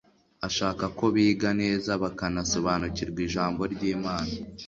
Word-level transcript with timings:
ashaka 0.47 0.85
ko 0.97 1.05
biga 1.15 1.49
neza 1.61 1.91
bakanasobanukirwa 2.03 3.19
Ijambo 3.27 3.61
ry'Imana. 3.73 4.31